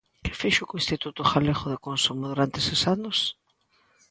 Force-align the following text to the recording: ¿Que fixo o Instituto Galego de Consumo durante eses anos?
¿Que 0.23 0.37
fixo 0.41 0.61
o 0.71 0.77
Instituto 0.81 1.21
Galego 1.31 1.65
de 1.69 1.81
Consumo 1.87 2.23
durante 2.31 2.57
eses 2.63 2.81
anos? 2.95 3.17